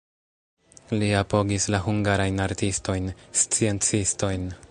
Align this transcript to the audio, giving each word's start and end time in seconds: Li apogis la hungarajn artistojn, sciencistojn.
Li 0.93 1.09
apogis 1.17 1.67
la 1.75 1.81
hungarajn 1.89 2.43
artistojn, 2.47 3.13
sciencistojn. 3.43 4.53